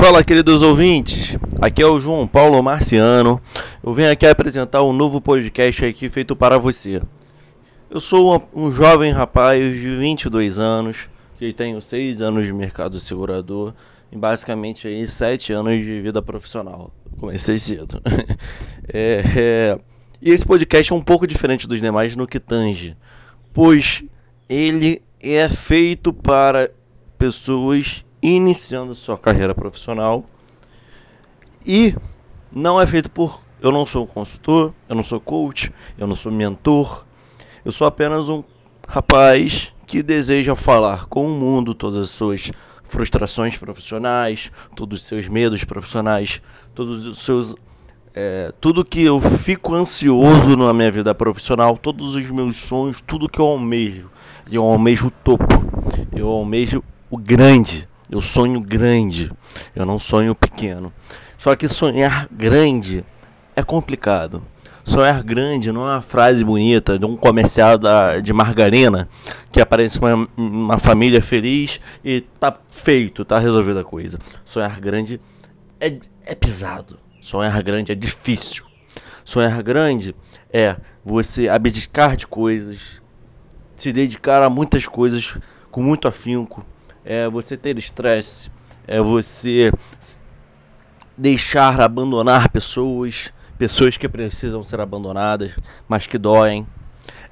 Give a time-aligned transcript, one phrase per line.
[0.00, 1.36] Fala, queridos ouvintes.
[1.60, 3.40] Aqui é o João Paulo Marciano.
[3.82, 7.02] Eu venho aqui apresentar um novo podcast aqui feito para você.
[7.90, 13.74] Eu sou um jovem rapaz de 22 anos, que tenho 6 anos de mercado segurador
[14.12, 16.92] e basicamente aí 7 anos de vida profissional.
[17.18, 18.00] Comecei cedo.
[18.94, 19.78] é, é...
[20.22, 22.96] E esse podcast é um pouco diferente dos demais no que tange,
[23.52, 24.04] pois
[24.48, 26.70] ele é feito para
[27.18, 30.24] pessoas iniciando sua carreira profissional
[31.66, 31.94] e
[32.50, 33.42] não é feito por.
[33.60, 37.04] Eu não sou consultor, eu não sou coach, eu não sou mentor,
[37.64, 38.44] eu sou apenas um
[38.86, 42.52] rapaz que deseja falar com o mundo todas as suas
[42.84, 46.40] frustrações profissionais, todos os seus medos profissionais,
[46.74, 47.54] todos os seus.
[48.14, 53.28] É, tudo que eu fico ansioso na minha vida profissional, todos os meus sonhos, tudo
[53.28, 54.10] que eu almejo.
[54.50, 55.44] Eu almejo o topo,
[56.12, 57.88] eu almejo o grande.
[58.10, 59.30] Eu sonho grande,
[59.76, 60.92] eu não sonho pequeno.
[61.36, 63.04] Só que sonhar grande
[63.54, 64.42] é complicado.
[64.82, 69.06] Sonhar grande não é uma frase bonita de um comercial da, de margarina
[69.52, 74.18] que aparece uma, uma família feliz e tá feito, tá resolvida a coisa.
[74.42, 75.20] Sonhar grande
[75.78, 76.98] é, é pesado.
[77.20, 78.64] Sonhar grande é difícil.
[79.22, 80.16] Sonhar grande
[80.50, 83.02] é você abdicar de coisas,
[83.76, 85.36] se dedicar a muitas coisas
[85.70, 86.64] com muito afinco
[87.10, 88.50] é você ter estresse,
[88.86, 89.72] é você
[91.16, 95.52] deixar abandonar pessoas, pessoas que precisam ser abandonadas,
[95.88, 96.66] mas que doem.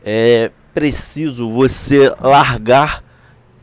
[0.03, 3.05] É preciso você largar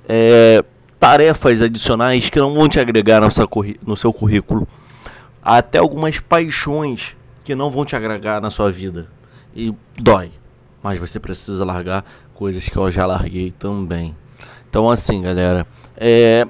[0.07, 0.63] é,
[0.99, 4.67] tarefas adicionais que não vão te agregar no seu, currículo.
[5.41, 9.09] Até algumas paixões que não vão te agregar na sua vida.
[9.55, 10.31] E dói.
[10.83, 14.15] Mas você precisa largar coisas que eu já larguei também.
[14.69, 15.65] Então, assim, galera,
[15.97, 16.47] é,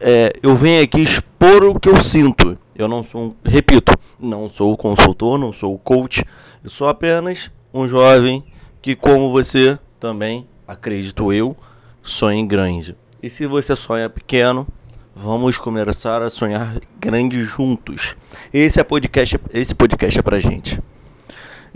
[0.00, 2.58] é, eu venho aqui expor o que eu sinto.
[2.74, 6.22] Eu não sou, repito, não sou consultor, não sou coach.
[6.62, 8.44] Eu sou apenas um jovem
[8.82, 11.56] que, como você também, acredito eu,
[12.02, 12.96] sonha em grande.
[13.22, 14.66] E se você sonha pequeno,
[15.14, 18.14] vamos começar a sonhar grande juntos.
[18.52, 20.80] Esse é podcast, esse podcast é pra gente.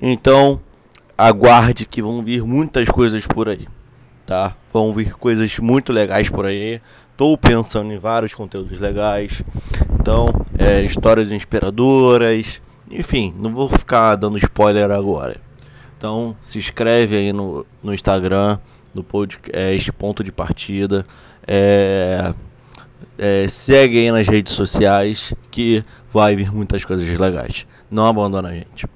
[0.01, 0.61] Então,
[1.17, 3.67] aguarde que vão vir muitas coisas por aí
[4.31, 4.55] tá?
[4.73, 6.81] Vão vir coisas muito legais por aí.
[7.11, 9.43] Estou pensando em vários conteúdos legais.
[9.99, 12.63] Então, é, histórias inspiradoras.
[12.89, 15.41] Enfim, não vou ficar dando spoiler agora.
[15.99, 18.61] Então, se inscreve aí no, no Instagram,
[18.95, 21.05] no podcast Ponto de Partida.
[21.45, 22.33] É,
[23.19, 27.67] é, segue aí nas redes sociais que vai vir muitas coisas legais.
[27.91, 28.87] Não abandona a gente.